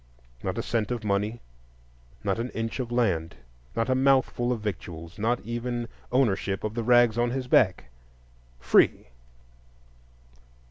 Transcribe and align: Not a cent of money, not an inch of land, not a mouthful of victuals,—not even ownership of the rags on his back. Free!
Not 0.41 0.57
a 0.57 0.63
cent 0.63 0.89
of 0.89 1.03
money, 1.03 1.41
not 2.23 2.39
an 2.39 2.49
inch 2.55 2.79
of 2.79 2.91
land, 2.91 3.35
not 3.75 3.87
a 3.87 3.93
mouthful 3.93 4.51
of 4.51 4.59
victuals,—not 4.59 5.41
even 5.41 5.87
ownership 6.11 6.63
of 6.63 6.73
the 6.73 6.81
rags 6.83 7.19
on 7.19 7.29
his 7.29 7.45
back. 7.47 7.91
Free! 8.59 9.09